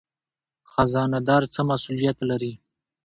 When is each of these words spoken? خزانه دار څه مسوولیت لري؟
خزانه 0.71 1.19
دار 1.27 1.43
څه 1.53 1.61
مسوولیت 1.69 2.17
لري؟ 2.29 2.53